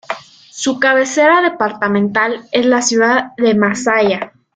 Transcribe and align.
Su 0.49 0.79
cabecera 0.79 1.43
departamental 1.43 2.47
es 2.51 2.65
la 2.65 2.81
ciudad 2.81 3.33
de 3.37 3.53
Masaya. 3.53 4.33